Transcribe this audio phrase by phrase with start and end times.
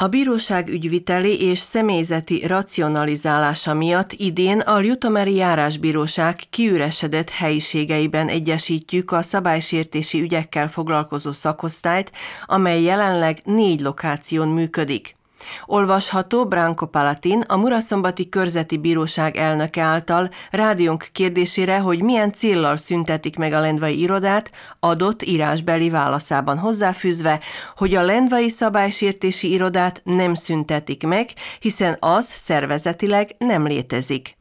[0.00, 9.22] A bíróság ügyviteli és személyzeti racionalizálása miatt idén a Ljutomeri Járásbíróság kiüresedett helyiségeiben egyesítjük a
[9.22, 12.12] szabálysértési ügyekkel foglalkozó szakosztályt,
[12.46, 15.18] amely jelenleg négy lokáción működik.
[15.66, 23.36] Olvasható Branko Palatin, a Muraszombati Körzeti Bíróság elnöke által rádiónk kérdésére, hogy milyen céllal szüntetik
[23.36, 24.50] meg a lendvai irodát,
[24.80, 27.40] adott írásbeli válaszában hozzáfűzve,
[27.76, 31.30] hogy a lendvai szabálysértési irodát nem szüntetik meg,
[31.60, 34.38] hiszen az szervezetileg nem létezik.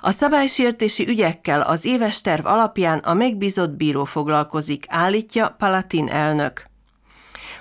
[0.00, 6.72] A szabálysértési ügyekkel az éves terv alapján a megbízott bíró foglalkozik, állítja Palatin elnök.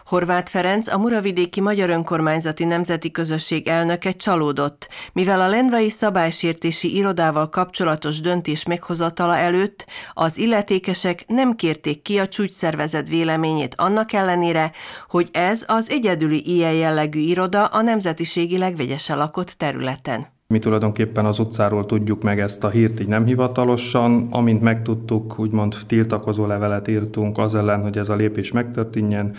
[0.05, 7.49] Horváth Ferenc, a Muravidéki Magyar Önkormányzati Nemzeti Közösség elnöke csalódott, mivel a Lendvai szabálysértési irodával
[7.49, 14.71] kapcsolatos döntés meghozatala előtt az illetékesek nem kérték ki a csúcsszervezet véleményét annak ellenére,
[15.09, 20.31] hogy ez az egyedüli ilyen jellegű iroda a nemzetiségileg vegyesen lakott területen.
[20.47, 24.27] Mi tulajdonképpen az utcáról tudjuk meg ezt a hírt így nem hivatalosan.
[24.31, 29.35] Amint megtudtuk, úgymond tiltakozó levelet írtunk az ellen, hogy ez a lépés megtörténjen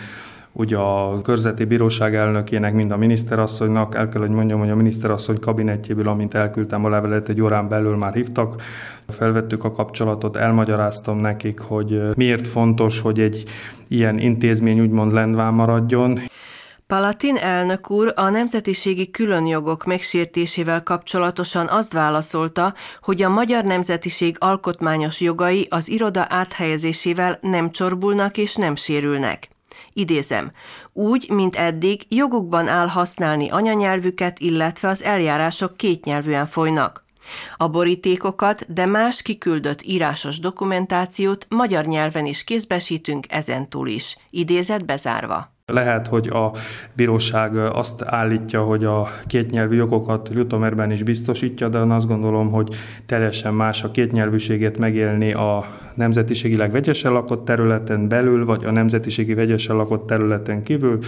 [0.56, 5.38] ugye a körzeti bíróság elnökének, mind a miniszterasszonynak, el kell, hogy mondjam, hogy a miniszterasszony
[5.38, 8.62] kabinetjéből, amint elküldtem a levelet, egy órán belül már hívtak,
[9.08, 13.44] felvettük a kapcsolatot, elmagyaráztam nekik, hogy miért fontos, hogy egy
[13.88, 16.18] ilyen intézmény úgymond lendván maradjon.
[16.86, 25.20] Palatin elnök úr a nemzetiségi különjogok megsértésével kapcsolatosan azt válaszolta, hogy a magyar nemzetiség alkotmányos
[25.20, 29.53] jogai az iroda áthelyezésével nem csorbulnak és nem sérülnek.
[29.92, 30.52] Idézem,
[30.92, 37.04] úgy, mint eddig, jogukban áll használni anyanyelvüket, illetve az eljárások kétnyelvűen folynak.
[37.56, 44.16] A borítékokat, de más kiküldött írásos dokumentációt magyar nyelven is kézbesítünk ezentúl is.
[44.30, 45.53] Idézet bezárva.
[45.72, 46.52] Lehet, hogy a
[46.92, 52.74] bíróság azt állítja, hogy a kétnyelvű jogokat Ljutomerben is biztosítja, de azt gondolom, hogy
[53.06, 55.64] teljesen más a kétnyelvűséget megélni a
[55.94, 60.98] nemzetiségileg vegyesen lakott területen belül, vagy a nemzetiségi vegyesen lakott területen kívül.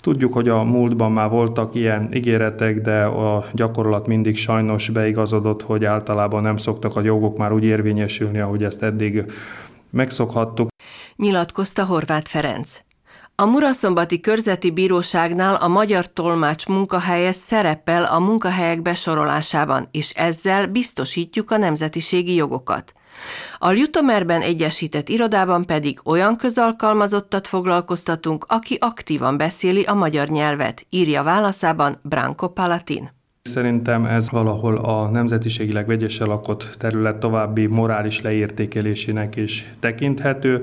[0.00, 5.84] Tudjuk, hogy a múltban már voltak ilyen ígéretek, de a gyakorlat mindig sajnos beigazodott, hogy
[5.84, 9.24] általában nem szoktak a jogok már úgy érvényesülni, ahogy ezt eddig
[9.90, 10.68] megszokhattuk.
[11.16, 12.86] Nyilatkozta Horváth Ferenc.
[13.40, 21.50] A Muraszombati Körzeti Bíróságnál a magyar tolmács munkahelye szerepel a munkahelyek besorolásában, és ezzel biztosítjuk
[21.50, 22.92] a nemzetiségi jogokat.
[23.58, 31.22] A Ljutomerben egyesített irodában pedig olyan közalkalmazottat foglalkoztatunk, aki aktívan beszéli a magyar nyelvet, írja
[31.22, 33.17] válaszában Branko Palatin.
[33.48, 40.60] Szerintem ez valahol a nemzetiségileg vegyesen lakott terület további morális leértékelésének is tekinthető,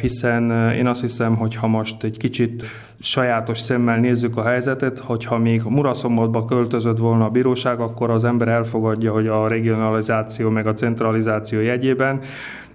[0.00, 2.62] hiszen eh, én azt hiszem, hogy ha most egy kicsit
[3.00, 8.48] sajátos szemmel nézzük a helyzetet, hogyha még Muraszombatba költözött volna a bíróság, akkor az ember
[8.48, 12.20] elfogadja, hogy a regionalizáció meg a centralizáció jegyében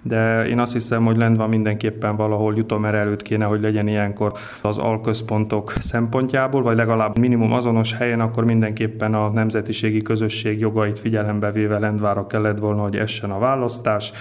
[0.02, 4.78] de én azt hiszem, hogy Lendva mindenképpen valahol Jutomer előtt kéne, hogy legyen ilyenkor az
[4.78, 11.80] alközpontok szempontjából, vagy legalább minimum azonos helyen, akkor mindenképpen a nemzetiségi közösség jogait figyelembe véve
[11.80, 14.12] Lendvára kellett volna, hogy essen a választás.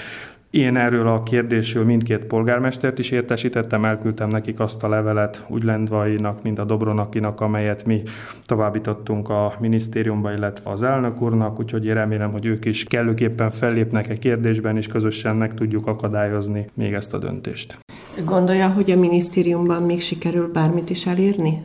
[0.50, 6.42] Én erről a kérdésről mindkét polgármestert is értesítettem, elküldtem nekik azt a levelet úgy Lendvainak,
[6.42, 8.02] mint a Dobronakinak, amelyet mi
[8.46, 14.08] továbbítottunk a minisztériumba, illetve az elnök úrnak, úgyhogy én remélem, hogy ők is kellőképpen fellépnek
[14.08, 17.78] egy kérdésben, és közösen meg tudjuk akadályozni még ezt a döntést.
[18.24, 21.62] Gondolja, hogy a minisztériumban még sikerül bármit is elérni?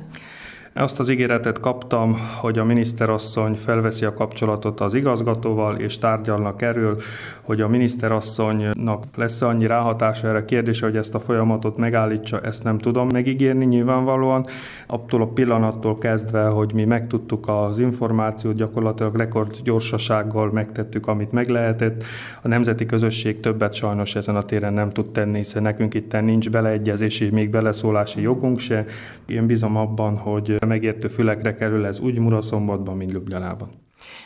[0.75, 7.01] Azt az ígéretet kaptam, hogy a miniszterasszony felveszi a kapcsolatot az igazgatóval, és tárgyalnak erről,
[7.41, 12.63] hogy a miniszterasszonynak lesz annyi ráhatása erre a kérdése, hogy ezt a folyamatot megállítsa, ezt
[12.63, 14.45] nem tudom megígérni nyilvánvalóan.
[14.87, 21.49] Attól a pillanattól kezdve, hogy mi megtudtuk az információt, gyakorlatilag rekord gyorsasággal megtettük, amit meg
[21.49, 22.03] lehetett.
[22.41, 26.49] A nemzeti közösség többet sajnos ezen a téren nem tud tenni, hiszen nekünk itt nincs
[26.49, 28.85] beleegyezési, még beleszólási jogunk se.
[29.25, 33.69] Én bízom abban, hogy megértő fülekre kerül ez úgy Muraszombatban, mint Ljubljanában.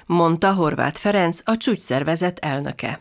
[0.05, 2.99] Mondta Horváth Ferenc, a csúcsszervezet elnöke.